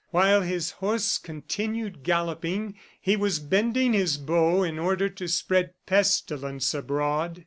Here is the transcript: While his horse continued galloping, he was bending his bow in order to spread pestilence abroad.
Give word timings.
While 0.09 0.41
his 0.41 0.71
horse 0.71 1.19
continued 1.19 2.01
galloping, 2.01 2.73
he 2.99 3.15
was 3.15 3.37
bending 3.37 3.93
his 3.93 4.17
bow 4.17 4.63
in 4.63 4.79
order 4.79 5.09
to 5.09 5.27
spread 5.27 5.75
pestilence 5.85 6.73
abroad. 6.73 7.39